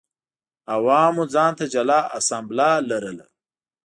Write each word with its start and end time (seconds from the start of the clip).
عوامو 0.73 1.23
ځان 1.33 1.51
ته 1.59 1.65
جلا 1.73 1.99
اسامبله 2.19 2.69
لرله. 2.89 3.25